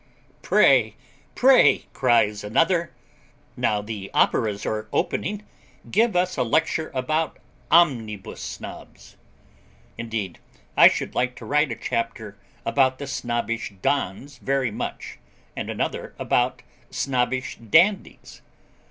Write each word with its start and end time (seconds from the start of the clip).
'Pray, 0.41 0.95
pray,' 1.35 1.85
cries 1.93 2.43
another, 2.43 2.91
'now 3.55 3.83
the 3.83 4.09
Operas 4.15 4.65
are 4.65 4.87
opening, 4.91 5.43
give 5.91 6.15
us 6.15 6.37
a 6.37 6.41
lecture 6.41 6.89
about 6.95 7.37
Omnibus 7.69 8.41
Snobs.' 8.41 9.15
Indeed, 9.99 10.39
I 10.75 10.87
should 10.87 11.13
like 11.13 11.35
to 11.35 11.45
write 11.45 11.71
a 11.71 11.75
chapter 11.75 12.35
about 12.65 12.97
the 12.97 13.05
Snobbish 13.05 13.73
Dons 13.83 14.39
very 14.39 14.71
much, 14.71 15.19
and 15.55 15.69
another 15.69 16.15
about 16.17 16.63
the 16.89 16.93
Snobbish 16.95 17.57
Dandies. 17.57 18.41